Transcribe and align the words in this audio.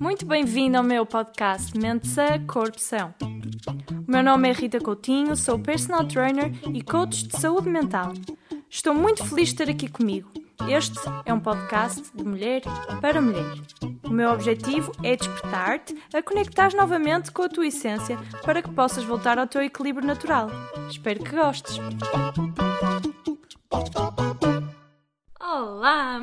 Muito 0.00 0.24
bem-vindo 0.24 0.78
ao 0.78 0.82
meu 0.82 1.04
podcast 1.04 1.76
Mente 1.76 2.08
Sã, 2.08 2.42
Corpo 2.46 2.80
São. 2.80 3.14
O 4.08 4.10
meu 4.10 4.22
nome 4.22 4.48
é 4.48 4.52
Rita 4.52 4.80
Coutinho, 4.80 5.36
sou 5.36 5.58
personal 5.58 6.08
trainer 6.08 6.50
e 6.72 6.80
coach 6.80 7.28
de 7.28 7.38
saúde 7.38 7.68
mental. 7.68 8.14
Estou 8.70 8.94
muito 8.94 9.22
feliz 9.26 9.50
de 9.50 9.54
estar 9.56 9.70
aqui 9.70 9.88
comigo. 9.88 10.30
Este 10.66 10.98
é 11.26 11.34
um 11.34 11.38
podcast 11.38 12.10
de 12.14 12.24
mulher 12.24 12.62
para 13.02 13.20
mulher. 13.20 13.52
O 14.02 14.10
meu 14.10 14.30
objetivo 14.30 14.90
é 15.04 15.14
despertar-te 15.14 15.94
a 16.14 16.22
conectar 16.22 16.72
novamente 16.74 17.30
com 17.30 17.42
a 17.42 17.48
tua 17.50 17.66
essência 17.66 18.18
para 18.42 18.62
que 18.62 18.70
possas 18.70 19.04
voltar 19.04 19.38
ao 19.38 19.46
teu 19.46 19.62
equilíbrio 19.62 20.06
natural. 20.06 20.48
Espero 20.88 21.22
que 21.22 21.36
gostes. 21.36 21.78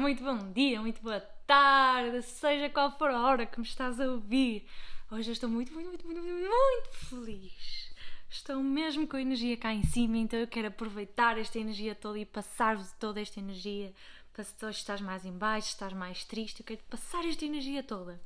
Muito 0.07 0.23
bom 0.23 0.53
dia, 0.53 0.79
muito 0.79 1.01
boa 1.01 1.19
tarde, 1.45 2.21
seja 2.21 2.69
qual 2.69 2.97
for 2.97 3.09
a 3.09 3.23
hora 3.23 3.45
que 3.45 3.59
me 3.59 3.65
estás 3.65 3.99
a 3.99 4.05
ouvir. 4.09 4.65
Hoje 5.11 5.29
eu 5.29 5.33
estou 5.33 5.49
muito, 5.49 5.73
muito, 5.73 5.89
muito, 5.89 6.05
muito, 6.05 6.21
muito 6.21 6.89
feliz. 7.09 7.93
Estou 8.29 8.63
mesmo 8.63 9.05
com 9.05 9.17
a 9.17 9.21
energia 9.21 9.57
cá 9.57 9.73
em 9.73 9.83
cima, 9.83 10.17
então 10.17 10.39
eu 10.39 10.47
quero 10.47 10.69
aproveitar 10.69 11.37
esta 11.37 11.59
energia 11.59 11.93
toda 11.93 12.17
e 12.17 12.25
passar-vos 12.25 12.89
toda 12.93 13.19
esta 13.19 13.41
energia. 13.41 13.93
Para 14.31 14.45
se 14.45 14.65
hoje 14.65 14.77
estás 14.77 15.01
mais 15.01 15.25
em 15.25 15.37
baixo, 15.37 15.67
estás 15.67 15.91
mais 15.91 16.23
triste, 16.23 16.61
eu 16.61 16.65
quero 16.65 16.79
passar 16.89 17.25
esta 17.25 17.43
energia 17.43 17.83
toda. 17.83 18.17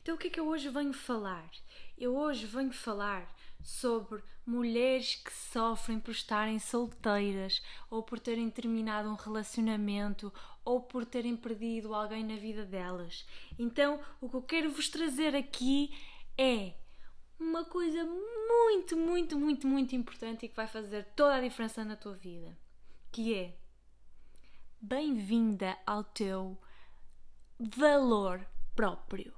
Então 0.00 0.14
o 0.14 0.18
que 0.18 0.28
é 0.28 0.30
que 0.30 0.38
eu 0.38 0.46
hoje 0.46 0.68
venho 0.68 0.92
falar? 0.92 1.50
Eu 1.98 2.16
hoje 2.16 2.46
venho 2.46 2.72
falar 2.72 3.28
sobre 3.64 4.22
mulheres 4.46 5.16
que 5.16 5.32
sofrem 5.32 5.98
por 5.98 6.12
estarem 6.12 6.60
solteiras 6.60 7.60
ou 7.90 8.00
por 8.00 8.20
terem 8.20 8.48
terminado 8.48 9.08
um 9.08 9.16
relacionamento 9.16 10.32
ou 10.66 10.80
por 10.80 11.06
terem 11.06 11.36
perdido 11.36 11.94
alguém 11.94 12.24
na 12.24 12.34
vida 12.34 12.66
delas. 12.66 13.24
Então, 13.56 14.00
o 14.20 14.28
que 14.28 14.34
eu 14.34 14.42
quero 14.42 14.70
vos 14.70 14.88
trazer 14.88 15.34
aqui 15.34 15.96
é 16.36 16.74
uma 17.38 17.64
coisa 17.64 18.04
muito, 18.04 18.96
muito, 18.96 19.38
muito, 19.38 19.66
muito 19.66 19.94
importante 19.94 20.44
e 20.44 20.48
que 20.48 20.56
vai 20.56 20.66
fazer 20.66 21.04
toda 21.14 21.36
a 21.36 21.40
diferença 21.40 21.84
na 21.84 21.94
tua 21.94 22.14
vida, 22.14 22.58
que 23.12 23.32
é 23.32 23.56
bem-vinda 24.80 25.78
ao 25.86 26.02
teu 26.02 26.58
valor 27.58 28.44
próprio 28.74 29.36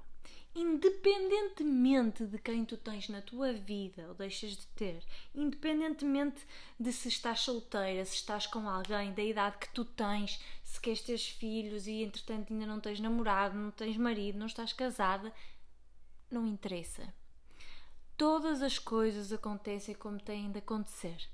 independentemente 0.55 2.25
de 2.25 2.37
quem 2.37 2.65
tu 2.65 2.75
tens 2.75 3.07
na 3.07 3.21
tua 3.21 3.53
vida 3.53 4.07
ou 4.07 4.13
deixas 4.13 4.57
de 4.57 4.67
ter, 4.67 5.03
independentemente 5.33 6.45
de 6.79 6.91
se 6.91 7.07
estás 7.07 7.41
solteira, 7.41 8.03
se 8.03 8.15
estás 8.15 8.47
com 8.47 8.67
alguém, 8.67 9.13
da 9.13 9.23
idade 9.23 9.57
que 9.57 9.69
tu 9.69 9.85
tens, 9.85 10.39
se 10.69 10.79
queres 10.79 11.01
ter 11.01 11.17
filhos 11.17 11.87
e 11.87 12.03
entretanto 12.03 12.53
ainda 12.53 12.67
não 12.67 12.79
tens 12.79 12.99
namorado, 12.99 13.57
não 13.57 13.71
tens 13.71 13.97
marido, 13.97 14.37
não 14.37 14.45
estás 14.45 14.71
casada, 14.71 15.33
não 16.29 16.45
interessa. 16.45 17.11
Todas 18.15 18.61
as 18.61 18.77
coisas 18.77 19.33
acontecem 19.33 19.95
como 19.95 20.19
têm 20.19 20.51
de 20.51 20.59
acontecer. 20.59 21.27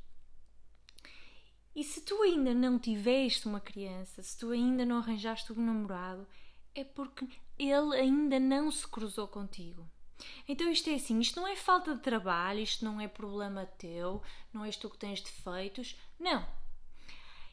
E 1.76 1.84
se 1.84 2.00
tu 2.00 2.22
ainda 2.22 2.54
não 2.54 2.80
tiveste 2.80 3.46
uma 3.46 3.60
criança, 3.60 4.24
se 4.24 4.38
tu 4.38 4.52
ainda 4.52 4.86
não 4.86 5.00
arranjaste 5.00 5.52
um 5.52 5.66
namorado, 5.66 6.26
é 6.74 6.86
porque 6.86 7.28
ele 7.60 7.94
ainda 7.94 8.40
não 8.40 8.72
se 8.72 8.88
cruzou 8.88 9.28
contigo. 9.28 9.86
Então 10.48 10.72
isto 10.72 10.90
é 10.90 10.94
assim, 10.94 11.20
isto 11.20 11.42
não 11.42 11.46
é 11.46 11.58
falta 11.58 11.94
de 11.94 12.00
trabalho, 12.00 12.62
isto 12.62 12.86
não 12.86 13.02
é 13.02 13.08
problema 13.10 13.66
teu, 13.66 14.24
não 14.54 14.64
és 14.64 14.78
tu 14.78 14.90
que 14.90 14.98
tens 14.98 15.20
defeitos, 15.20 16.00
não. 16.18 16.48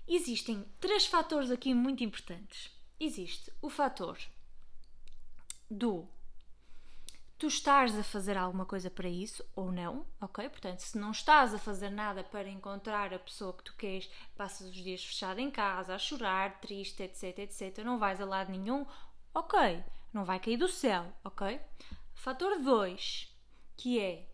Existem 0.07 0.65
três 0.81 1.07
fatores 1.07 1.51
aqui 1.51 1.75
muito 1.75 2.03
importantes. 2.03 2.71
Existe 2.99 3.53
o 3.61 3.71
fator 3.71 4.19
do 5.71 6.07
tu 7.39 7.49
estás 7.49 7.99
a 7.99 8.05
fazer 8.05 8.37
alguma 8.37 8.65
coisa 8.65 8.89
para 8.89 9.09
isso 9.09 9.45
ou 9.57 9.73
não, 9.73 10.07
ok? 10.21 10.49
Portanto, 10.49 10.79
se 10.79 10.97
não 10.97 11.11
estás 11.11 11.53
a 11.53 11.59
fazer 11.59 11.91
nada 11.91 12.23
para 12.23 12.49
encontrar 12.49 13.13
a 13.13 13.19
pessoa 13.19 13.53
que 13.53 13.65
tu 13.65 13.75
queres, 13.75 14.09
passas 14.37 14.69
os 14.69 14.77
dias 14.77 15.05
fechado 15.05 15.41
em 15.41 15.51
casa, 15.51 15.93
a 15.93 15.99
chorar, 15.99 16.61
triste, 16.61 17.03
etc, 17.03 17.39
etc, 17.41 17.79
não 17.79 17.99
vais 17.99 18.21
a 18.21 18.25
lado 18.25 18.53
nenhum, 18.53 18.87
Ok, 19.35 19.83
não 20.13 20.27
vai 20.27 20.39
cair 20.39 20.59
do 20.59 20.69
céu, 20.69 21.11
ok? 21.25 21.59
Fator 22.13 22.61
2, 22.61 23.35
que 23.79 23.99
é 23.99 24.29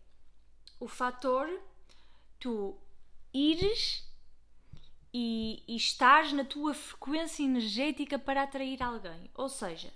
o 0.77 0.89
fator 0.89 1.47
tu 2.37 2.77
ires 3.33 4.05
e, 5.13 5.63
e 5.67 5.75
estares 5.75 6.33
na 6.33 6.43
tua 6.43 6.73
frequência 6.73 7.43
energética 7.43 8.19
para 8.19 8.43
atrair 8.43 8.81
alguém. 8.81 9.29
Ou 9.35 9.49
seja, 9.49 9.91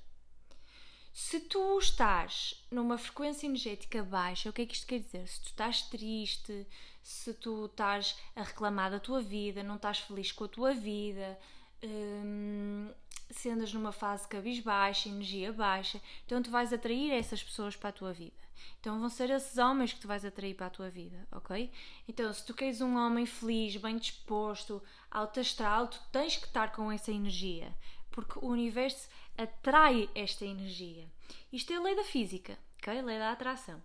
se 1.14 1.40
tu 1.40 1.78
estás 1.78 2.66
numa 2.72 2.98
frequência 2.98 3.46
energética 3.46 4.04
baixa, 4.04 4.50
o 4.50 4.54
que 4.54 4.64
é 4.64 4.66
que 4.66 4.74
isto 4.74 4.88
quer 4.88 5.00
dizer? 5.00 5.28
Se 5.28 5.42
tu 5.42 5.48
estás 5.48 5.84
triste, 5.84 6.66
se 7.04 7.34
tu 7.36 7.66
estás 7.66 8.18
a 8.36 8.42
reclamar 8.42 8.90
da 8.90 9.00
tua 9.00 9.22
vida, 9.22 9.62
não 9.62 9.76
estás 9.76 10.00
feliz 10.00 10.32
com 10.32 10.46
a 10.46 10.48
tua 10.48 10.74
vida, 10.74 11.38
hum, 11.84 12.92
se 13.30 13.50
andas 13.50 13.74
numa 13.74 13.92
fase 13.92 14.28
cabisbaixa, 14.28 15.10
energia 15.10 15.54
baixa, 15.54 16.02
então 16.26 16.42
tu 16.42 16.50
vais 16.50 16.74
atrair 16.74 17.12
essas 17.12 17.44
pessoas 17.44 17.76
para 17.76 17.90
a 17.90 17.94
tua 17.94 18.12
vida. 18.12 18.42
Então 18.80 19.00
vão 19.00 19.10
ser 19.10 19.30
esses 19.30 19.58
homens 19.58 19.94
que 19.94 20.00
tu 20.00 20.08
vais 20.08 20.26
atrair 20.26 20.56
para 20.56 20.68
a 20.68 20.70
tua 20.70 20.90
vida, 20.90 21.28
ok? 21.32 21.72
Então 22.08 22.32
se 22.34 22.46
tu 22.46 22.54
queres 22.54 22.82
um 22.82 22.96
homem 22.98 23.26
feliz, 23.26 23.76
bem 23.78 23.98
disposto, 23.98 24.82
alto 25.10 25.40
astral, 25.40 25.88
tu 25.88 26.00
tens 26.12 26.38
que 26.38 26.46
estar 26.46 26.72
com 26.72 26.92
essa 26.92 27.12
energia, 27.12 27.74
porque 28.12 28.40
o 28.40 28.48
universo 28.48 29.08
atrai 29.38 30.10
esta 30.14 30.46
energia. 30.46 31.10
Isto 31.52 31.74
é 31.74 31.76
a 31.78 31.82
lei 31.82 31.96
da 31.96 32.04
física, 32.04 32.58
ok? 32.78 33.02
Lei 33.02 33.18
da 33.18 33.32
atração. 33.32 33.82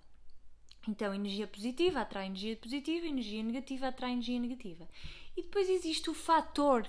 Então, 0.87 1.15
energia 1.15 1.47
positiva 1.47 2.01
atrai 2.01 2.27
energia 2.27 2.57
positiva, 2.57 3.07
energia 3.07 3.43
negativa 3.43 3.89
atrai 3.89 4.13
energia 4.13 4.39
negativa. 4.39 4.89
E 5.37 5.43
depois 5.43 5.69
existe 5.69 6.09
o 6.09 6.15
fator 6.15 6.89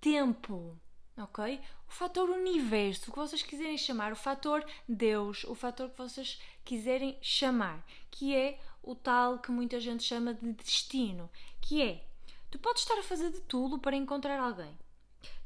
tempo 0.00 0.76
ok? 1.18 1.60
O 1.88 1.92
fator 1.92 2.28
universo, 2.30 3.10
o 3.10 3.12
que 3.12 3.18
vocês 3.18 3.42
quiserem 3.42 3.76
chamar, 3.78 4.12
o 4.12 4.16
fator 4.16 4.64
Deus, 4.88 5.44
o 5.44 5.54
fator 5.54 5.90
que 5.90 5.98
vocês 5.98 6.40
quiserem 6.64 7.18
chamar, 7.20 7.84
que 8.10 8.34
é 8.34 8.58
o 8.82 8.94
tal 8.94 9.38
que 9.38 9.50
muita 9.50 9.80
gente 9.80 10.02
chama 10.02 10.34
de 10.34 10.52
destino, 10.52 11.30
que 11.60 11.82
é 11.82 12.04
tu 12.50 12.58
podes 12.58 12.82
estar 12.82 12.98
a 12.98 13.02
fazer 13.02 13.30
de 13.30 13.40
tudo 13.42 13.78
para 13.78 13.96
encontrar 13.96 14.38
alguém. 14.40 14.78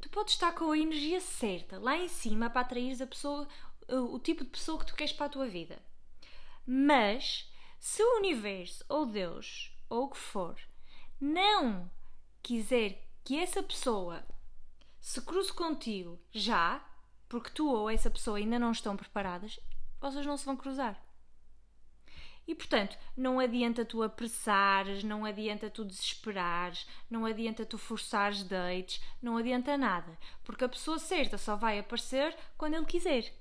Tu 0.01 0.09
podes 0.09 0.35
estar 0.35 0.53
com 0.53 0.71
a 0.71 0.79
energia 0.79 1.21
certa 1.21 1.79
lá 1.79 1.97
em 1.97 2.09
cima 2.09 2.51
para 2.51 2.61
atrair 2.61 3.01
a 3.03 3.07
pessoa, 3.07 3.49
o 3.89 4.19
tipo 4.19 4.45
de 4.45 4.51
pessoa 4.51 4.79
que 4.79 4.87
tu 4.87 4.95
queres 4.95 5.13
para 5.13 5.27
a 5.27 5.31
tua 5.31 5.47
vida. 5.47 5.81
Mas 6.67 7.51
se 7.79 8.03
o 8.03 8.19
universo 8.19 8.85
ou 8.89 9.07
Deus 9.07 9.77
ou 9.89 10.05
o 10.05 10.11
que 10.11 10.19
for 10.19 10.57
não 11.21 11.91
quiser 12.43 13.09
que 13.25 13.39
essa 13.39 13.63
pessoa 13.63 14.25
se 15.03 15.21
cruzo 15.21 15.53
contigo 15.53 16.17
já, 16.31 16.81
porque 17.29 17.51
tu 17.51 17.69
ou 17.69 17.91
essa 17.91 18.09
pessoa 18.09 18.39
ainda 18.39 18.57
não 18.57 18.71
estão 18.71 18.97
preparadas, 18.97 19.59
vocês 20.01 20.25
não 20.25 20.37
se 20.37 20.47
vão 20.47 20.57
cruzar. 20.57 21.03
E 22.47 22.55
portanto, 22.55 22.97
não 23.17 23.41
adianta 23.41 23.85
tu 23.85 24.03
apressares, 24.03 25.03
não 25.03 25.25
adianta 25.25 25.69
tu 25.69 25.85
desesperares, 25.85 26.87
não 27.11 27.27
adianta 27.27 27.67
tu 27.67 27.77
forçares 27.77 28.45
dates, 28.45 29.03
não 29.21 29.37
adianta 29.37 29.77
nada, 29.77 30.17
porque 30.45 30.65
a 30.65 30.69
pessoa 30.69 31.01
certa 31.01 31.37
só 31.37 31.57
vai 31.57 31.81
aparecer 31.81 32.37
quando 32.57 32.75
ele 32.75 32.87
quiser. 32.87 33.35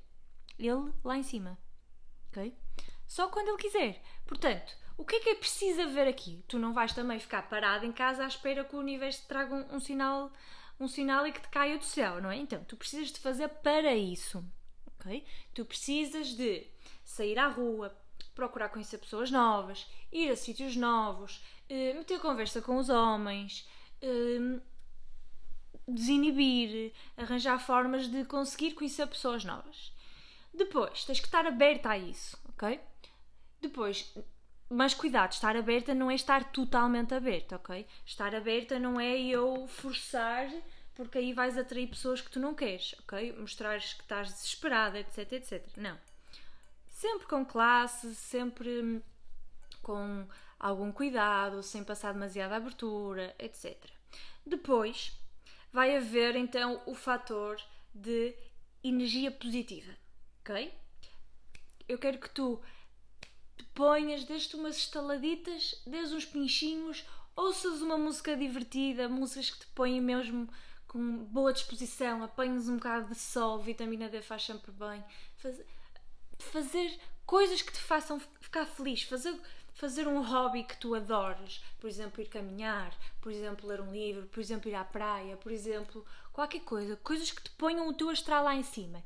Ele 0.57 0.91
lá 1.03 1.16
em 1.16 1.23
cima. 1.23 1.57
Ok? 2.29 2.57
Só 3.07 3.27
quando 3.27 3.50
ele 3.50 3.57
quiser. 3.57 4.01
Portanto, 4.25 4.75
o 4.97 5.05
que 5.05 5.16
é 5.16 5.19
que 5.19 5.29
é 5.29 5.35
preciso 5.35 5.81
haver 5.81 6.07
aqui? 6.07 6.44
Tu 6.47 6.57
não 6.57 6.73
vais 6.73 6.94
também 6.94 7.19
ficar 7.19 7.44
parado 7.50 7.85
em 7.85 7.91
casa 7.91 8.23
à 8.23 8.27
espera 8.27 8.63
que 8.63 8.75
o 8.75 8.79
universo 8.79 9.21
te 9.21 9.27
traga 9.27 9.53
um, 9.53 9.75
um 9.75 9.79
sinal 9.79 10.31
um 10.79 10.87
sinal 10.87 11.25
e 11.27 11.31
que 11.31 11.41
te 11.41 11.49
caia 11.49 11.77
do 11.77 11.83
céu, 11.83 12.21
não 12.21 12.31
é? 12.31 12.37
Então, 12.37 12.63
tu 12.63 12.75
precisas 12.75 13.11
de 13.11 13.19
fazer 13.19 13.47
para 13.47 13.95
isso, 13.95 14.44
ok? 15.00 15.23
Tu 15.53 15.65
precisas 15.65 16.29
de 16.29 16.68
sair 17.03 17.38
à 17.38 17.47
rua, 17.47 17.95
procurar 18.33 18.69
conhecer 18.69 18.97
pessoas 18.97 19.29
novas, 19.29 19.88
ir 20.12 20.29
a 20.31 20.35
sítios 20.35 20.75
novos, 20.75 21.41
eh, 21.69 21.94
meter 21.94 22.19
conversa 22.19 22.62
com 22.62 22.77
os 22.77 22.89
homens, 22.89 23.68
eh, 24.01 24.59
desinibir, 25.88 26.94
arranjar 27.17 27.59
formas 27.59 28.07
de 28.07 28.25
conseguir 28.25 28.74
conhecer 28.74 29.06
pessoas 29.07 29.44
novas. 29.44 29.94
Depois, 30.53 31.06
tens 31.06 31.19
que 31.19 31.27
estar 31.27 31.45
aberta 31.45 31.89
a 31.89 31.97
isso, 31.97 32.38
ok? 32.50 32.79
Depois, 33.62 34.13
mas 34.71 34.94
cuidado, 34.94 35.33
estar 35.33 35.56
aberta 35.57 35.94
não 35.94 36.09
é 36.09 36.15
estar 36.15 36.51
totalmente 36.51 37.13
aberta, 37.13 37.57
ok? 37.57 37.85
Estar 38.06 38.33
aberta 38.33 38.79
não 38.79 38.97
é 39.00 39.19
eu 39.19 39.68
forçar, 39.68 40.50
porque 40.95 41.18
aí 41.18 41.33
vais 41.33 41.57
atrair 41.57 41.88
pessoas 41.88 42.21
que 42.21 42.31
tu 42.31 42.39
não 42.39 42.56
queres, 42.56 42.95
ok? 43.00 43.33
Mostrares 43.33 43.94
que 43.94 44.01
estás 44.03 44.29
desesperada, 44.29 44.97
etc, 44.97 45.33
etc. 45.33 45.68
Não. 45.75 46.00
Sempre 46.88 47.27
com 47.27 47.45
classe, 47.45 48.15
sempre 48.15 49.03
com 49.81 50.25
algum 50.57 50.89
cuidado, 50.89 51.62
sem 51.62 51.83
passar 51.83 52.13
demasiada 52.13 52.56
abertura, 52.56 53.35
etc. 53.38 53.75
Depois 54.45 55.19
vai 55.74 55.97
haver 55.97 56.38
então 56.38 56.81
o 56.85 56.95
fator 56.95 57.62
de 57.94 58.33
energia 58.83 59.31
positiva, 59.31 59.91
ok? 60.39 60.71
eu 61.91 61.97
quero 61.97 62.17
que 62.17 62.29
tu 62.29 62.62
te 63.62 63.69
ponhas, 63.74 64.24
desde 64.24 64.56
umas 64.56 64.78
estaladitas, 64.78 65.81
desde 65.86 66.16
uns 66.16 66.25
pinchinhos, 66.25 67.06
ouças 67.36 67.81
uma 67.81 67.98
música 67.98 68.36
divertida, 68.36 69.08
músicas 69.08 69.50
que 69.50 69.60
te 69.60 69.68
põem 69.68 70.02
mesmo 70.02 70.50
com 70.88 71.24
boa 71.25 71.54
disposição, 71.54 72.24
apanhes 72.24 72.68
um 72.68 72.75
bocado 72.75 73.08
de 73.10 73.16
sol, 73.16 73.60
vitamina 73.60 74.10
D 74.10 74.22
faz 74.22 74.44
sempre 74.44 74.72
bem. 74.72 75.04
Faz, 75.38 75.62
fazer 76.38 77.00
coisas 77.25 77.62
que 77.62 77.72
te 77.72 77.80
façam 77.80 78.19
ficar 78.42 78.66
feliz, 78.66 79.04
fazer, 79.04 79.40
fazer 79.74 80.08
um 80.08 80.22
hobby 80.22 80.63
que 80.63 80.75
tu 80.78 80.94
adores, 80.94 81.63
por 81.80 81.90
exemplo, 81.90 82.22
ir 82.22 82.28
caminhar, 82.28 82.94
por 83.22 83.31
exemplo, 83.31 83.69
ler 83.69 83.80
um 83.80 83.92
livro, 83.92 84.28
por 84.28 84.40
exemplo, 84.40 84.69
ir 84.69 84.75
à 84.75 84.84
praia, 84.84 85.38
por 85.38 85.52
exemplo, 85.52 86.06
qualquer 86.34 86.62
coisa, 86.62 86.98
coisas 86.98 87.31
que 87.31 87.44
te 87.44 87.52
ponham 87.52 87.88
o 87.88 87.94
teu 87.94 88.10
astral 88.10 88.44
lá 88.44 88.56
em 88.56 88.63
cima. 88.63 89.04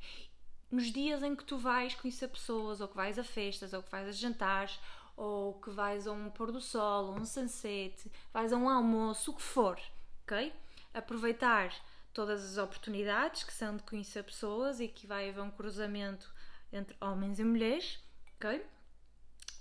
Nos 0.75 0.91
dias 0.91 1.23
em 1.23 1.33
que 1.33 1.45
tu 1.45 1.57
vais 1.57 1.95
conhecer 1.95 2.27
pessoas, 2.27 2.81
ou 2.81 2.89
que 2.89 2.97
vais 2.97 3.17
a 3.17 3.23
festas, 3.23 3.71
ou 3.71 3.81
que 3.81 3.89
vais 3.89 4.09
a 4.09 4.11
jantares, 4.11 4.77
ou 5.15 5.53
que 5.53 5.69
vais 5.69 6.05
a 6.05 6.11
um 6.11 6.29
pôr 6.29 6.51
do 6.51 6.59
sol, 6.59 7.05
ou 7.05 7.17
um 7.17 7.23
sunset, 7.23 8.11
vais 8.33 8.51
a 8.51 8.57
um 8.57 8.67
almoço, 8.67 9.31
o 9.31 9.35
que 9.35 9.41
for, 9.41 9.79
ok? 10.23 10.51
Aproveitar 10.93 11.73
todas 12.13 12.43
as 12.43 12.57
oportunidades 12.57 13.45
que 13.45 13.53
são 13.53 13.77
de 13.77 13.83
conhecer 13.83 14.21
pessoas 14.23 14.81
e 14.81 14.89
que 14.89 15.07
vai 15.07 15.29
haver 15.29 15.39
um 15.39 15.49
cruzamento 15.49 16.29
entre 16.73 16.93
homens 16.99 17.39
e 17.39 17.45
mulheres, 17.45 17.97
ok? 18.35 18.61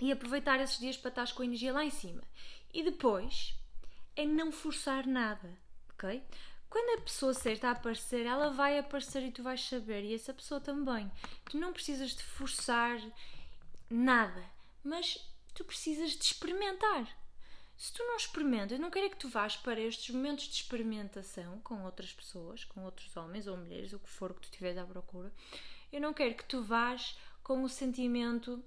E 0.00 0.10
aproveitar 0.10 0.58
esses 0.58 0.80
dias 0.80 0.96
para 0.96 1.10
estar 1.10 1.32
com 1.32 1.42
a 1.42 1.46
energia 1.46 1.72
lá 1.72 1.84
em 1.84 1.90
cima. 1.90 2.24
E 2.72 2.82
depois 2.82 3.54
é 4.16 4.26
não 4.26 4.50
forçar 4.50 5.06
nada, 5.06 5.56
ok? 5.90 6.20
Quando 6.74 6.98
a 6.98 7.02
pessoa 7.02 7.32
certa 7.32 7.70
aparecer, 7.70 8.26
ela 8.26 8.50
vai 8.50 8.76
aparecer 8.76 9.22
e 9.22 9.30
tu 9.30 9.44
vais 9.44 9.64
saber, 9.64 10.02
e 10.02 10.12
essa 10.12 10.34
pessoa 10.34 10.60
também. 10.60 11.08
Tu 11.44 11.56
não 11.56 11.72
precisas 11.72 12.16
de 12.16 12.24
forçar 12.24 13.00
nada, 13.88 14.44
mas 14.82 15.24
tu 15.54 15.62
precisas 15.62 16.10
de 16.10 16.24
experimentar. 16.24 17.06
Se 17.76 17.92
tu 17.92 18.02
não 18.02 18.16
experimentas, 18.16 18.72
eu 18.72 18.82
não 18.82 18.90
quero 18.90 19.06
é 19.06 19.08
que 19.08 19.16
tu 19.16 19.28
vás 19.28 19.56
para 19.56 19.80
estes 19.80 20.12
momentos 20.12 20.46
de 20.46 20.54
experimentação 20.56 21.60
com 21.60 21.84
outras 21.84 22.12
pessoas, 22.12 22.64
com 22.64 22.82
outros 22.82 23.16
homens 23.16 23.46
ou 23.46 23.56
mulheres, 23.56 23.92
o 23.92 24.00
que 24.00 24.10
for 24.10 24.34
que 24.34 24.40
tu 24.40 24.46
estiveres 24.46 24.78
à 24.78 24.84
procura. 24.84 25.32
Eu 25.92 26.00
não 26.00 26.12
quero 26.12 26.34
que 26.34 26.44
tu 26.44 26.60
vás 26.60 27.16
com 27.44 27.62
o 27.62 27.68
sentimento 27.68 28.60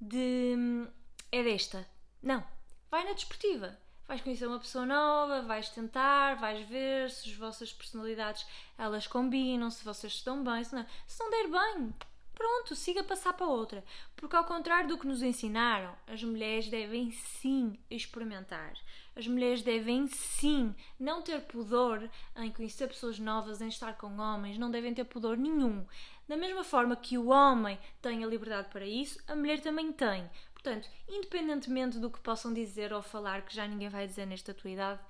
de 0.00 0.54
hum, 0.56 0.88
é 1.32 1.42
desta. 1.42 1.84
Não. 2.22 2.46
Vai 2.88 3.02
na 3.02 3.12
desportiva. 3.12 3.76
Vais 4.08 4.22
conhecer 4.22 4.46
uma 4.46 4.58
pessoa 4.58 4.86
nova, 4.86 5.42
vais 5.42 5.68
tentar, 5.68 6.36
vais 6.36 6.66
ver 6.66 7.10
se 7.10 7.28
as 7.28 7.36
vossas 7.36 7.74
personalidades 7.74 8.46
elas 8.78 9.06
combinam, 9.06 9.70
se 9.70 9.84
vocês 9.84 10.14
estão 10.14 10.42
bem, 10.42 10.64
se 10.64 10.74
não, 10.74 10.86
se 11.06 11.20
não 11.20 11.30
der 11.30 11.46
bem, 11.48 11.94
pronto, 12.34 12.74
siga 12.74 13.04
passar 13.04 13.34
para 13.34 13.46
outra. 13.46 13.84
Porque 14.16 14.34
ao 14.34 14.44
contrário 14.44 14.88
do 14.88 14.96
que 14.96 15.06
nos 15.06 15.22
ensinaram, 15.22 15.94
as 16.06 16.24
mulheres 16.24 16.70
devem 16.70 17.10
sim 17.10 17.78
experimentar. 17.90 18.72
As 19.14 19.26
mulheres 19.26 19.60
devem 19.60 20.06
sim 20.06 20.74
não 20.98 21.20
ter 21.20 21.42
pudor 21.42 22.08
em 22.36 22.50
conhecer 22.50 22.88
pessoas 22.88 23.18
novas, 23.18 23.60
em 23.60 23.68
estar 23.68 23.92
com 23.98 24.16
homens, 24.18 24.56
não 24.56 24.70
devem 24.70 24.94
ter 24.94 25.04
pudor 25.04 25.36
nenhum. 25.36 25.84
Da 26.28 26.36
mesma 26.36 26.62
forma 26.62 26.94
que 26.94 27.18
o 27.18 27.28
homem 27.28 27.78
tem 28.00 28.22
a 28.22 28.26
liberdade 28.26 28.68
para 28.68 28.86
isso, 28.86 29.18
a 29.26 29.34
mulher 29.34 29.60
também 29.60 29.92
tem. 29.92 30.30
Portanto, 30.68 30.90
independentemente 31.08 31.98
do 31.98 32.10
que 32.10 32.20
possam 32.20 32.52
dizer 32.52 32.92
ou 32.92 33.00
falar, 33.00 33.40
que 33.40 33.54
já 33.54 33.66
ninguém 33.66 33.88
vai 33.88 34.06
dizer 34.06 34.26
nesta 34.26 34.52
tua 34.52 34.70
idade, 34.70 35.00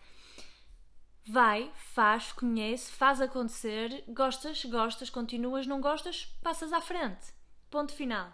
vai, 1.27 1.73
faz, 1.75 2.31
conhece, 2.31 2.93
faz 2.93 3.21
acontecer, 3.21 4.05
gostas, 4.07 4.65
gostas, 4.65 5.11
continuas, 5.11 5.67
não 5.67 5.81
gostas, 5.81 6.27
passas 6.45 6.73
à 6.73 6.81
frente. 6.81 7.35
Ponto 7.69 7.93
final. 7.93 8.33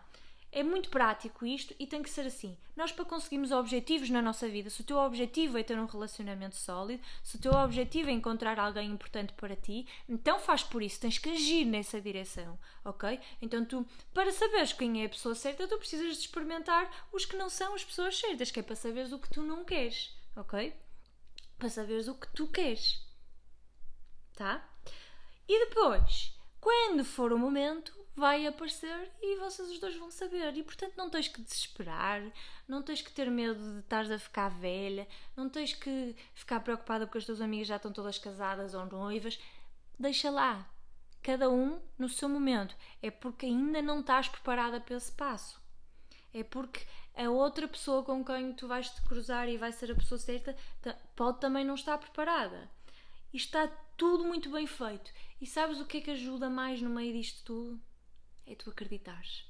É 0.57 0.63
muito 0.63 0.89
prático 0.89 1.45
isto 1.45 1.75
e 1.81 1.85
tem 1.85 2.01
que 2.01 2.09
ser 2.09 2.27
assim. 2.27 2.57
Nós, 2.77 2.93
para 2.93 3.05
conseguirmos 3.05 3.51
objetivos 3.51 4.09
na 4.09 4.23
nossa 4.23 4.49
vida, 4.49 4.71
se 4.71 4.83
o 4.83 4.85
teu 4.85 4.99
objetivo 4.99 5.59
é 5.59 5.65
ter 5.65 5.77
um 5.77 5.85
relacionamento 5.85 6.55
sólido, 6.55 7.03
se 7.25 7.35
o 7.35 7.41
teu 7.41 7.53
objetivo 7.55 8.09
é 8.09 8.13
encontrar 8.13 8.61
alguém 8.61 8.89
importante 8.89 9.33
para 9.33 9.57
ti, 9.57 9.85
então 10.09 10.39
faz 10.39 10.63
por 10.63 10.81
isso, 10.81 11.01
tens 11.01 11.19
que 11.19 11.29
agir 11.29 11.65
nessa 11.65 12.01
direção, 12.01 12.57
ok? 12.85 13.19
Então 13.43 13.65
tu, 13.65 13.85
para 14.13 14.31
saberes 14.31 14.73
quem 14.73 15.03
é 15.03 15.07
a 15.07 15.09
pessoa 15.09 15.35
certa, 15.35 15.67
tu 15.67 15.77
precisas 15.77 16.15
de 16.15 16.21
experimentar 16.21 17.09
os 17.13 17.25
que 17.25 17.37
não 17.37 17.51
são 17.51 17.75
as 17.75 17.85
pessoas 17.85 18.17
certas, 18.17 18.53
que 18.53 18.61
é 18.61 18.63
para 18.63 18.77
saberes 18.77 19.11
o 19.11 19.19
que 19.19 19.31
tu 19.31 19.43
não 19.43 19.65
queres, 19.65 20.17
ok? 20.37 20.73
Para 21.59 21.69
saberes 21.69 22.07
o 22.07 22.15
que 22.15 22.29
tu 22.29 22.47
queres, 22.47 23.05
tá? 24.37 24.65
E 25.49 25.67
depois, 25.67 26.33
quando 26.61 27.05
for 27.05 27.33
o 27.33 27.39
momento, 27.39 28.04
vai 28.17 28.47
aparecer 28.47 29.11
e 29.21 29.37
vocês 29.37 29.71
os 29.71 29.79
dois 29.79 29.97
vão 29.97 30.11
saber. 30.11 30.57
E 30.57 30.63
portanto 30.63 30.95
não 30.97 31.11
tens 31.11 31.29
que 31.29 31.43
desesperar, 31.43 32.23
não 32.69 32.83
tens 32.83 33.03
que 33.03 33.13
ter 33.13 33.31
medo 33.31 33.59
de 33.75 33.81
estares 33.81 34.11
a 34.11 34.19
ficar 34.19 34.49
velha, 34.49 35.07
não 35.37 35.49
tens 35.49 35.73
que 35.75 36.15
ficar 36.35 36.61
preocupada 36.61 37.07
porque 37.07 37.19
as 37.19 37.27
tuas 37.27 37.41
amigas 37.41 37.69
já 37.69 37.77
estão 37.77 37.93
todas 37.93 38.19
casadas 38.19 38.75
ou 38.75 38.87
noivas. 38.87 39.39
Deixa 39.99 40.31
lá. 40.31 40.69
Cada 41.23 41.49
um 41.51 41.81
no 41.99 42.09
seu 42.09 42.29
momento. 42.29 42.77
É 43.03 43.11
porque 43.11 43.47
ainda 43.47 43.81
não 43.81 44.01
estás 44.01 44.29
preparada 44.29 44.81
para 44.81 44.97
esse 44.97 45.11
passo. 45.13 45.61
É 46.33 46.43
porque 46.43 46.85
a 47.15 47.31
outra 47.31 47.67
pessoa 47.69 48.03
com 48.03 48.25
quem 48.25 48.53
tu 48.53 48.67
vais 48.67 48.91
te 48.91 49.01
cruzar 49.03 49.49
e 49.49 49.57
vai 49.57 49.73
ser 49.73 49.91
a 49.91 49.95
pessoa 49.95 50.19
certa 50.19 50.57
pode 51.15 51.41
também 51.41 51.65
não 51.65 51.75
estar 51.75 51.97
preparada. 51.97 52.71
E 53.33 53.37
está 53.37 53.67
tudo 53.97 54.25
muito 54.25 54.51
bem 54.51 54.67
feito. 54.67 55.11
E 55.41 55.47
sabes 55.47 55.81
o 55.81 55.87
que 55.87 55.99
é 55.99 56.01
que 56.01 56.11
ajuda 56.11 56.51
mais 56.51 56.83
no 56.83 56.91
meio 56.91 57.13
disto 57.13 57.43
tudo? 57.45 57.81
É 58.47 58.55
tu 58.55 58.71
acreditares. 58.71 59.47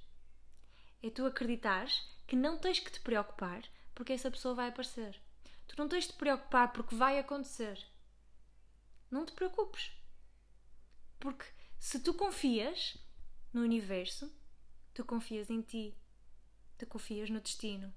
É 1.02 1.10
tu 1.10 1.26
acreditares 1.26 2.02
que 2.26 2.36
não 2.36 2.58
tens 2.58 2.78
que 2.78 2.90
te 2.90 3.00
preocupar 3.00 3.62
porque 3.94 4.12
essa 4.12 4.30
pessoa 4.30 4.54
vai 4.54 4.68
aparecer. 4.68 5.20
Tu 5.66 5.74
não 5.78 5.88
tens 5.88 6.04
de 6.04 6.12
te 6.12 6.18
preocupar 6.18 6.72
porque 6.72 6.94
vai 6.94 7.18
acontecer. 7.18 7.84
Não 9.10 9.24
te 9.24 9.32
preocupes. 9.32 9.92
Porque 11.18 11.44
se 11.78 12.00
tu 12.00 12.14
confias 12.14 12.96
no 13.52 13.62
universo, 13.62 14.32
tu 14.92 15.04
confias 15.04 15.50
em 15.50 15.62
ti. 15.62 15.96
Tu 16.76 16.86
confias 16.86 17.30
no 17.30 17.40
destino. 17.40 17.92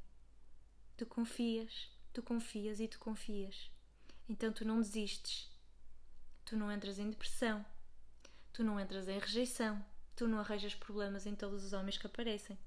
Tu 0.96 1.06
confias, 1.06 1.90
tu 2.14 2.22
confias 2.22 2.80
e 2.80 2.88
tu 2.88 3.00
confias. 3.00 3.72
Então 4.30 4.52
tu 4.52 4.66
não 4.66 4.82
desistes. 4.82 5.50
Tu 6.46 6.56
não 6.56 6.72
entras 6.72 7.00
em 7.00 7.10
depressão. 7.10 7.66
Tu 8.54 8.64
não 8.64 8.80
entras 8.80 9.08
em 9.08 9.20
rejeição 9.20 9.84
tu 10.18 10.28
não 10.28 10.40
arranjas 10.40 10.74
problemas 10.74 11.28
em 11.28 11.36
todos 11.36 11.64
os 11.64 11.74
homens 11.74 11.96
que 11.96 12.08
aparecem. 12.08 12.58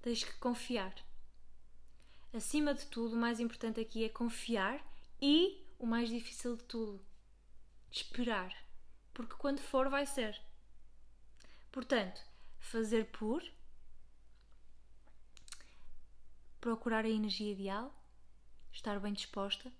Tens 0.00 0.22
que 0.22 0.32
confiar. 0.34 0.94
Acima 2.32 2.72
de 2.72 2.86
tudo, 2.86 3.16
o 3.16 3.18
mais 3.18 3.40
importante 3.40 3.80
aqui 3.80 4.04
é 4.04 4.08
confiar 4.08 4.80
e, 5.20 5.66
o 5.80 5.84
mais 5.84 6.08
difícil 6.08 6.56
de 6.56 6.62
tudo, 6.62 7.04
esperar. 7.90 8.56
Porque 9.12 9.34
quando 9.34 9.58
for, 9.58 9.90
vai 9.90 10.06
ser. 10.06 10.40
Portanto, 11.72 12.22
fazer 12.60 13.06
por, 13.06 13.42
procurar 16.60 17.04
a 17.04 17.10
energia 17.10 17.50
ideal, 17.50 17.92
estar 18.70 19.00
bem 19.00 19.12
disposta, 19.12 19.72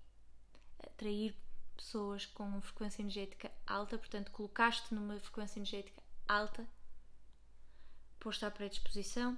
atrair 0.77 1.33
pessoas 1.77 2.25
com 2.25 2.61
frequência 2.61 3.01
energética 3.01 3.49
alta, 3.65 3.97
portanto, 3.97 4.29
colocaste 4.31 4.93
numa 4.93 5.17
frequência 5.21 5.57
energética 5.57 6.03
alta 6.27 6.67
posto 8.21 8.45
à 8.45 8.51
predisposição. 8.51 9.37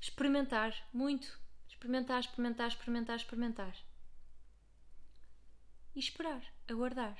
Experimentar 0.00 0.72
muito. 0.92 1.38
Experimentar, 1.68 2.20
experimentar, 2.20 2.68
experimentar, 2.68 3.16
experimentar. 3.16 3.76
E 5.94 5.98
esperar, 5.98 6.42
aguardar. 6.68 7.18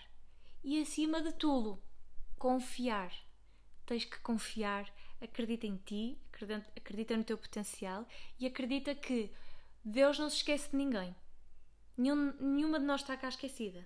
E 0.64 0.80
acima 0.80 1.20
de 1.20 1.32
tudo, 1.32 1.82
confiar. 2.38 3.12
Tens 3.84 4.04
que 4.04 4.18
confiar, 4.20 4.88
acredita 5.20 5.66
em 5.66 5.76
ti, 5.76 6.18
acredita 6.76 7.16
no 7.16 7.24
teu 7.24 7.36
potencial 7.36 8.06
e 8.38 8.46
acredita 8.46 8.94
que 8.94 9.30
Deus 9.84 10.18
não 10.18 10.30
se 10.30 10.36
esquece 10.36 10.70
de 10.70 10.76
ninguém. 10.76 11.14
Nenhum, 11.96 12.32
nenhuma 12.40 12.78
de 12.78 12.86
nós 12.86 13.00
está 13.00 13.16
cá 13.16 13.28
esquecida. 13.28 13.84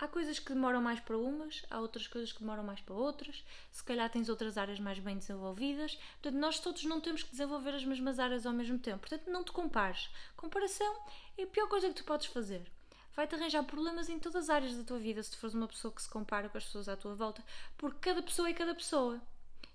Há 0.00 0.06
coisas 0.06 0.38
que 0.38 0.52
demoram 0.52 0.80
mais 0.80 1.00
para 1.00 1.18
umas, 1.18 1.64
há 1.68 1.80
outras 1.80 2.06
coisas 2.06 2.32
que 2.32 2.38
demoram 2.38 2.62
mais 2.62 2.80
para 2.80 2.94
outras, 2.94 3.44
se 3.72 3.82
calhar 3.82 4.08
tens 4.08 4.28
outras 4.28 4.56
áreas 4.56 4.78
mais 4.78 4.98
bem 5.00 5.18
desenvolvidas. 5.18 5.96
Portanto, 6.22 6.40
nós 6.40 6.60
todos 6.60 6.84
não 6.84 7.00
temos 7.00 7.24
que 7.24 7.32
desenvolver 7.32 7.74
as 7.74 7.84
mesmas 7.84 8.20
áreas 8.20 8.46
ao 8.46 8.52
mesmo 8.52 8.78
tempo. 8.78 9.00
Portanto, 9.00 9.28
não 9.28 9.42
te 9.42 9.50
compares. 9.50 10.08
Comparação 10.36 10.96
é 11.36 11.42
a 11.42 11.46
pior 11.48 11.68
coisa 11.68 11.88
que 11.88 11.94
tu 11.94 12.04
podes 12.04 12.26
fazer. 12.26 12.70
Vai-te 13.16 13.34
arranjar 13.34 13.64
problemas 13.64 14.08
em 14.08 14.20
todas 14.20 14.44
as 14.44 14.50
áreas 14.50 14.76
da 14.76 14.84
tua 14.84 15.00
vida 15.00 15.20
se 15.20 15.32
tu 15.32 15.38
fores 15.38 15.54
uma 15.54 15.66
pessoa 15.66 15.92
que 15.92 16.00
se 16.00 16.08
compara 16.08 16.48
com 16.48 16.56
as 16.56 16.64
pessoas 16.64 16.88
à 16.88 16.96
tua 16.96 17.16
volta, 17.16 17.42
porque 17.76 17.98
cada 18.00 18.22
pessoa 18.22 18.48
é 18.48 18.52
cada 18.52 18.76
pessoa. 18.76 19.20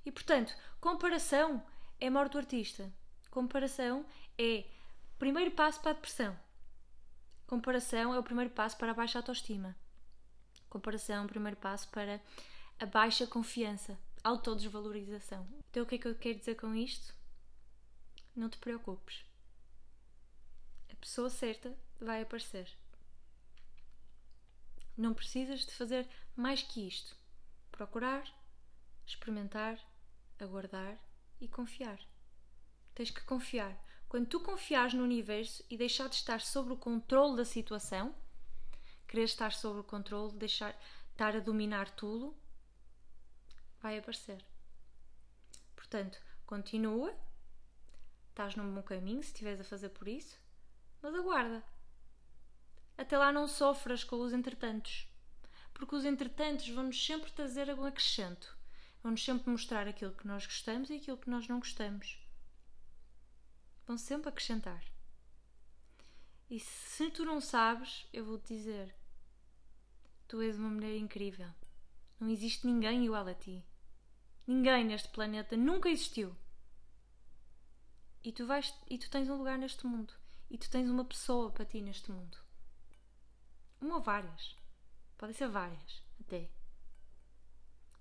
E 0.06 0.12
portanto, 0.12 0.56
comparação 0.80 1.62
é 2.00 2.10
morte 2.10 2.32
do 2.32 2.38
artista. 2.38 2.90
Comparação 3.30 4.06
é 4.38 4.64
o 5.16 5.20
primeiro 5.20 5.52
passo 5.52 5.82
para 5.82 5.92
a 5.92 5.96
depressão. 5.96 6.40
Comparação 7.46 8.14
é 8.14 8.20
o 8.20 8.24
primeiro 8.24 8.52
passo 8.52 8.78
para 8.78 8.92
a 8.92 8.94
baixa 8.94 9.20
autoestima. 9.20 9.76
Comparação, 10.74 11.28
primeiro 11.28 11.56
passo 11.56 11.88
para 11.90 12.20
a 12.80 12.86
baixa 12.88 13.28
confiança, 13.28 13.96
autodesvalorização. 14.24 15.48
Então 15.70 15.84
o 15.84 15.86
que 15.86 15.94
é 15.94 15.98
que 16.00 16.08
eu 16.08 16.16
quero 16.16 16.40
dizer 16.40 16.56
com 16.56 16.74
isto? 16.74 17.14
Não 18.36 18.50
te 18.50 18.58
preocupes. 18.58 19.24
A 20.92 20.96
pessoa 20.96 21.30
certa 21.30 21.78
vai 22.02 22.24
aparecer. 22.24 22.68
Não 24.98 25.14
precisas 25.14 25.60
de 25.60 25.72
fazer 25.74 26.10
mais 26.36 26.64
que 26.64 26.88
isto. 26.88 27.16
Procurar, 27.72 28.24
experimentar, 29.06 29.80
aguardar 30.40 30.98
e 31.40 31.48
confiar. 31.48 32.00
Tens 32.96 33.12
que 33.12 33.22
confiar. 33.26 33.78
Quando 34.10 34.26
tu 34.26 34.40
confiares 34.40 34.96
no 34.96 35.04
universo 35.04 35.64
e 35.70 35.78
deixar 35.78 36.10
de 36.10 36.16
estar 36.16 36.42
sob 36.42 36.74
o 36.74 36.78
controle 36.78 37.38
da 37.38 37.46
situação, 37.46 38.16
querer 39.14 39.26
estar 39.26 39.54
sob 39.54 39.80
o 39.80 39.84
controle, 39.84 40.34
deixar 40.34 40.76
estar 41.12 41.36
a 41.36 41.40
dominar 41.40 41.92
tudo, 41.92 42.36
vai 43.80 43.96
aparecer. 43.96 44.44
Portanto, 45.76 46.20
continua, 46.48 47.16
estás 48.30 48.56
num 48.56 48.74
bom 48.74 48.82
caminho 48.82 49.22
se 49.22 49.28
estiveres 49.28 49.62
a 49.62 49.64
fazer 49.64 49.90
por 49.90 50.08
isso, 50.08 50.36
mas 51.00 51.14
aguarda. 51.14 51.64
Até 52.98 53.16
lá 53.16 53.32
não 53.32 53.48
sofras 53.48 54.04
com 54.04 54.16
os 54.20 54.34
entretantos, 54.34 55.08
porque 55.76 55.96
os 55.96 56.06
entretantos 56.06 56.68
vão-nos 56.70 57.06
sempre 57.06 57.32
trazer 57.34 57.70
algum 57.70 57.86
acrescento, 57.86 58.58
vão-nos 59.04 59.24
sempre 59.24 59.48
mostrar 59.48 59.88
aquilo 59.88 60.16
que 60.16 60.26
nós 60.26 60.44
gostamos 60.44 60.90
e 60.90 60.96
aquilo 60.96 61.20
que 61.20 61.30
nós 61.30 61.48
não 61.48 61.60
gostamos 61.60 62.18
vão 63.86 63.96
sempre 63.96 64.30
acrescentar. 64.30 64.84
E 66.50 66.60
se 66.60 67.12
tu 67.12 67.24
não 67.24 67.40
sabes, 67.40 68.08
eu 68.12 68.26
vou-te 68.26 68.56
dizer: 68.56 69.03
tu 70.34 70.42
és 70.42 70.58
uma 70.58 70.70
mulher 70.70 70.98
incrível. 70.98 71.54
Não 72.20 72.28
existe 72.28 72.66
ninguém 72.66 73.06
igual 73.06 73.28
a 73.28 73.36
ti. 73.36 73.64
Ninguém 74.48 74.84
neste 74.84 75.08
planeta 75.10 75.56
nunca 75.56 75.90
existiu. 75.90 76.36
E 78.24 78.32
tu, 78.32 78.48
vais, 78.48 78.74
e 78.90 78.98
tu 78.98 79.12
tens 79.12 79.30
um 79.30 79.38
lugar 79.38 79.60
neste 79.60 79.86
mundo. 79.86 80.12
E 80.50 80.58
tu 80.58 80.68
tens 80.72 80.90
uma 80.90 81.06
pessoa 81.06 81.52
para 81.52 81.66
ti 81.66 81.82
neste 81.82 82.12
mundo. 82.12 82.36
Uma 83.80 83.98
ou 83.98 84.02
várias. 84.02 84.58
Podem 85.20 85.36
ser 85.36 85.50
várias, 85.50 86.02
até. 86.20 86.50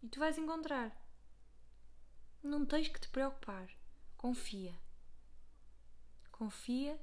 E 0.03 0.09
tu 0.09 0.19
vais 0.19 0.39
encontrar. 0.39 0.91
Não 2.43 2.65
tens 2.65 2.89
que 2.89 2.99
te 2.99 3.11
preocupar. 3.11 3.69
Confia. 4.17 4.75
Confia 6.31 6.99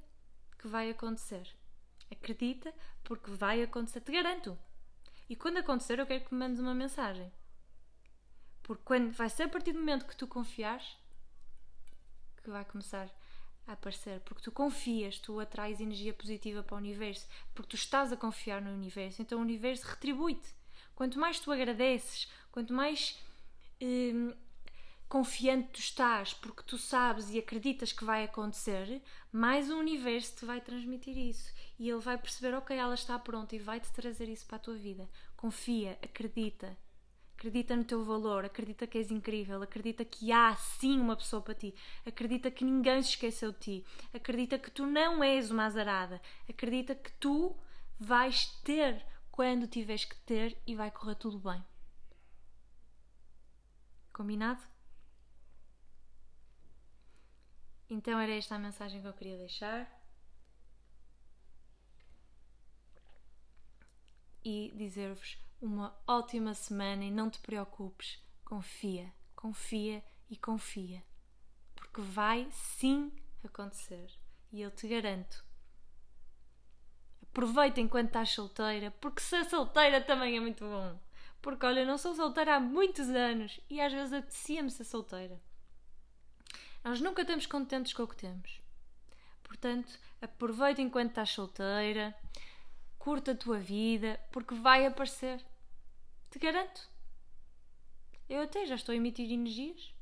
que 0.58 0.66
vai 0.66 0.90
acontecer. 0.90 1.48
Acredita 2.10 2.74
porque 3.04 3.30
vai 3.30 3.62
acontecer, 3.62 4.00
te 4.00 4.10
garanto. 4.10 4.58
E 5.30 5.36
quando 5.36 5.58
acontecer, 5.58 6.00
eu 6.00 6.06
quero 6.06 6.24
que 6.24 6.34
me 6.34 6.40
mandes 6.40 6.58
uma 6.58 6.74
mensagem. 6.74 7.32
Porque 8.64 8.82
quando 8.84 9.12
vai 9.12 9.30
ser 9.30 9.44
a 9.44 9.48
partir 9.48 9.72
do 9.72 9.78
momento 9.78 10.04
que 10.04 10.16
tu 10.16 10.26
confiares 10.26 10.98
que 12.42 12.50
vai 12.50 12.64
começar 12.64 13.08
a 13.64 13.72
aparecer. 13.74 14.18
Porque 14.22 14.42
tu 14.42 14.50
confias, 14.50 15.20
tu 15.20 15.38
atrais 15.38 15.80
energia 15.80 16.12
positiva 16.12 16.64
para 16.64 16.74
o 16.74 16.78
universo. 16.78 17.28
Porque 17.54 17.70
tu 17.70 17.76
estás 17.76 18.12
a 18.12 18.16
confiar 18.16 18.60
no 18.60 18.72
universo. 18.72 19.22
Então 19.22 19.38
o 19.38 19.42
universo 19.42 19.86
retribui-te. 19.86 20.52
Quanto 20.96 21.16
mais 21.16 21.38
tu 21.38 21.52
agradeces, 21.52 22.28
quanto 22.50 22.74
mais 22.74 23.16
hum, 23.80 24.34
confiante 25.10 25.72
tu 25.72 25.80
estás 25.80 26.32
porque 26.32 26.62
tu 26.62 26.78
sabes 26.78 27.30
e 27.30 27.38
acreditas 27.38 27.92
que 27.92 28.04
vai 28.04 28.22
acontecer, 28.22 29.02
mais 29.32 29.68
o 29.68 29.76
universo 29.76 30.36
te 30.36 30.44
vai 30.44 30.60
transmitir 30.60 31.18
isso 31.18 31.52
e 31.80 31.90
ele 31.90 31.98
vai 31.98 32.16
perceber, 32.16 32.54
ok, 32.54 32.76
ela 32.76 32.94
está 32.94 33.18
pronta 33.18 33.56
e 33.56 33.58
vai-te 33.58 33.90
trazer 33.92 34.28
isso 34.28 34.46
para 34.46 34.56
a 34.56 34.60
tua 34.60 34.76
vida. 34.76 35.10
Confia, 35.36 35.98
acredita. 36.00 36.78
Acredita 37.36 37.74
no 37.74 37.82
teu 37.82 38.04
valor, 38.04 38.44
acredita 38.44 38.86
que 38.86 38.98
és 38.98 39.10
incrível, 39.10 39.60
acredita 39.62 40.04
que 40.04 40.30
há 40.30 40.54
sim 40.54 41.00
uma 41.00 41.16
pessoa 41.16 41.42
para 41.42 41.54
ti, 41.54 41.74
acredita 42.06 42.50
que 42.50 42.64
ninguém 42.64 43.02
se 43.02 43.10
esqueceu 43.10 43.50
de 43.50 43.58
ti, 43.58 43.86
acredita 44.14 44.58
que 44.58 44.70
tu 44.70 44.86
não 44.86 45.24
és 45.24 45.50
uma 45.50 45.64
azarada, 45.64 46.20
acredita 46.48 46.94
que 46.94 47.10
tu 47.14 47.56
vais 47.98 48.46
ter 48.62 49.04
quando 49.32 49.66
tiveres 49.66 50.04
que 50.04 50.16
ter 50.18 50.56
e 50.66 50.76
vai 50.76 50.90
correr 50.90 51.14
tudo 51.14 51.38
bem. 51.38 51.64
Combinado? 54.12 54.69
Então 57.90 58.20
era 58.20 58.32
esta 58.32 58.54
a 58.54 58.58
mensagem 58.58 59.02
que 59.02 59.08
eu 59.08 59.12
queria 59.12 59.36
deixar. 59.36 60.00
E 64.44 64.72
dizer-vos 64.76 65.36
uma 65.60 65.94
ótima 66.06 66.54
semana 66.54 67.04
e 67.04 67.10
não 67.10 67.28
te 67.28 67.40
preocupes, 67.40 68.18
confia, 68.44 69.12
confia 69.36 70.02
e 70.30 70.36
confia, 70.36 71.04
porque 71.74 72.00
vai 72.00 72.48
sim 72.50 73.12
acontecer 73.44 74.10
e 74.50 74.62
eu 74.62 74.70
te 74.70 74.88
garanto. 74.88 75.44
Aproveita 77.22 77.80
enquanto 77.80 78.06
estás 78.06 78.30
solteira, 78.30 78.90
porque 78.92 79.20
ser 79.20 79.44
solteira 79.44 80.00
também 80.00 80.36
é 80.36 80.40
muito 80.40 80.64
bom. 80.64 80.98
Porque 81.42 81.64
olha, 81.64 81.80
eu 81.80 81.86
não 81.86 81.98
sou 81.98 82.14
solteira 82.14 82.56
há 82.56 82.60
muitos 82.60 83.08
anos 83.08 83.60
e 83.68 83.80
às 83.80 83.92
vezes 83.92 84.12
apetecia-me 84.12 84.70
ser 84.70 84.84
solteira. 84.84 85.40
Nós 86.82 87.00
nunca 87.00 87.22
estamos 87.22 87.46
contentes 87.46 87.92
com 87.92 88.02
o 88.02 88.08
que 88.08 88.16
temos. 88.16 88.60
Portanto, 89.42 89.98
aproveita 90.20 90.80
enquanto 90.80 91.10
estás 91.10 91.30
solteira, 91.30 92.16
curta 92.98 93.32
a 93.32 93.36
tua 93.36 93.58
vida, 93.58 94.20
porque 94.32 94.54
vai 94.54 94.86
aparecer. 94.86 95.44
Te 96.30 96.38
garanto. 96.38 96.88
Eu 98.28 98.42
até 98.42 98.64
já 98.64 98.76
estou 98.76 98.92
a 98.92 98.96
emitir 98.96 99.30
energias. 99.30 99.92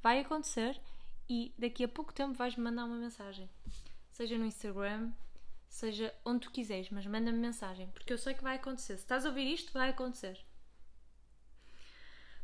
Vai 0.00 0.20
acontecer 0.20 0.80
e 1.28 1.52
daqui 1.58 1.84
a 1.84 1.88
pouco 1.88 2.12
tempo 2.12 2.34
vais-me 2.34 2.62
mandar 2.62 2.84
uma 2.84 2.96
mensagem. 2.96 3.48
Seja 4.10 4.38
no 4.38 4.44
Instagram, 4.44 5.12
seja 5.68 6.14
onde 6.24 6.40
tu 6.40 6.50
quiseres, 6.50 6.90
mas 6.90 7.06
manda-me 7.06 7.38
mensagem, 7.38 7.88
porque 7.88 8.12
eu 8.12 8.18
sei 8.18 8.34
que 8.34 8.42
vai 8.42 8.56
acontecer. 8.56 8.96
Se 8.96 9.02
estás 9.02 9.24
a 9.24 9.28
ouvir 9.28 9.52
isto, 9.52 9.72
vai 9.72 9.90
acontecer. 9.90 10.38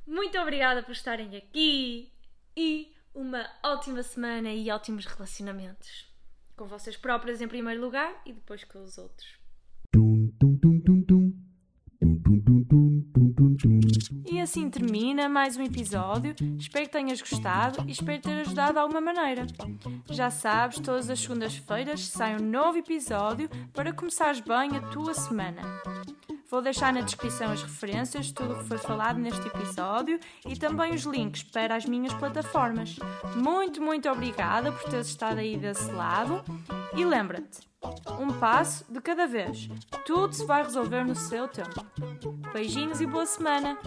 Muito 0.07 0.39
obrigada 0.39 0.83
por 0.83 0.93
estarem 0.93 1.37
aqui 1.37 2.11
e 2.57 2.97
uma 3.15 3.49
ótima 3.65 4.03
semana 4.03 4.53
e 4.53 4.71
ótimos 4.71 5.07
relacionamentos. 5.07 6.07
Com 6.57 6.67
vocês 6.67 6.97
próprias 6.97 7.41
em 7.41 7.49
primeiro 7.49 7.81
lugar 7.81 8.21
e 8.27 8.33
depois 8.33 8.65
com 8.65 8.83
os 8.83 8.99
outros. 8.99 9.39
E 14.31 14.41
assim 14.41 14.71
termina 14.71 15.29
mais 15.29 15.57
um 15.57 15.63
episódio. 15.63 16.35
Espero 16.59 16.87
que 16.87 16.93
tenhas 16.93 17.21
gostado 17.21 17.85
e 17.89 17.93
espero 17.93 18.23
ter 18.23 18.41
ajudado 18.41 18.75
de 18.75 18.79
alguma 18.79 19.01
maneira. 19.01 19.47
Já 20.11 20.31
sabes, 20.31 20.79
todas 20.79 21.11
as 21.11 21.19
segundas-feiras 21.19 22.07
sai 22.07 22.37
um 22.41 22.45
novo 22.45 22.79
episódio 22.79 23.49
para 23.73 23.93
começares 23.93 24.41
bem 24.41 24.77
a 24.77 24.81
tua 24.91 25.15
semana. 25.15 25.63
Vou 26.51 26.63
deixar 26.63 26.93
na 26.93 27.03
descrição 27.03 27.53
as 27.53 27.63
referências 27.63 28.27
de 28.27 28.35
tudo 28.35 28.55
o 28.55 28.59
que 28.59 28.65
foi 28.65 28.79
falado 28.79 29.19
neste 29.19 29.47
episódio 29.47 30.19
e 30.47 30.57
também 30.57 30.95
os 30.95 31.03
links 31.03 31.43
para 31.43 31.77
as 31.77 31.85
minhas 31.85 32.15
plataformas. 32.15 32.97
Muito, 33.37 33.83
muito 33.83 34.09
obrigada 34.09 34.73
por 34.73 34.91
teres 34.91 35.09
estado 35.09 35.41
aí 35.41 35.59
desse 35.59 35.91
lado 35.91 36.43
e 36.97 37.05
lembra-te, 37.05 37.69
um 38.19 38.33
passo 38.39 38.85
de 38.91 39.01
cada 39.01 39.27
vez. 39.27 39.69
Tudo 40.07 40.33
se 40.33 40.47
vai 40.47 40.63
resolver 40.63 41.05
no 41.05 41.15
seu 41.15 41.47
tempo. 41.49 41.85
Beijinhos 42.53 43.01
e 43.03 43.07
boa 43.07 43.27
semana! 43.27 43.79